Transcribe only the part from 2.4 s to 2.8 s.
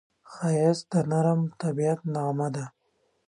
ده